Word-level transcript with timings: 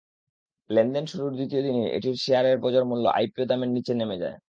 লেনদেন 0.69 1.05
শুরুর 1.11 1.31
দ্বিতীয় 1.37 1.61
দিনেই 1.63 1.91
এটির 1.95 2.15
শেয়ারের 2.23 2.57
বাজারমূল্য 2.63 3.05
আইপিও 3.17 3.45
দামের 3.45 3.69
নিচে 3.75 3.93
নেমে 3.95 4.17
যায়। 4.23 4.37